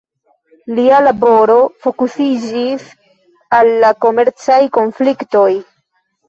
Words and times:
Lia 0.77 1.01
laboro 1.07 1.57
fokusiĝis 1.87 2.87
al 3.59 3.71
la 3.85 3.93
komercaj 4.07 4.59
konfliktoj. 4.79 5.47